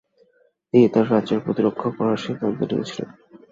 তিনি 0.69 0.87
তার 0.93 1.05
রাজ্যের 1.11 1.43
প্রতিরক্ষা 1.45 1.89
করার 1.97 2.17
সিদ্ধান্ত 2.17 2.59
নিয়েছিলেন। 2.69 3.09